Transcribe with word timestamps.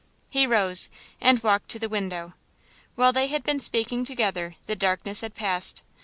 He 0.31 0.47
rose, 0.47 0.89
and 1.21 1.43
walked 1.43 1.69
to 1.69 1.77
the 1.77 1.87
window. 1.87 2.33
While 2.95 3.13
they 3.13 3.27
had 3.27 3.43
been 3.43 3.59
speaking 3.59 4.03
together 4.03 4.55
the 4.65 4.75
darkness 4.75 5.21
had 5.21 5.35
passed. 5.35 5.83